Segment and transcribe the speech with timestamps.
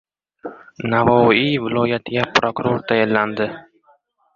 [0.93, 3.53] Navoiy viloyatiga prokuror tayinlandi